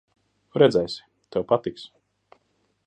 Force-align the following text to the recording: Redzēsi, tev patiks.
Redzēsi, 0.61 1.05
tev 1.37 1.47
patiks. 1.53 1.87